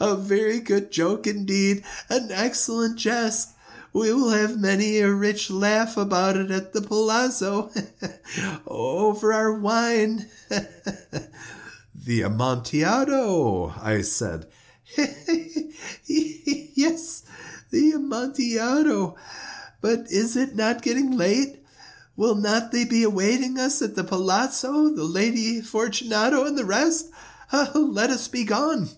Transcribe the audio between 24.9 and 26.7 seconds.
the Lady Fortunato and the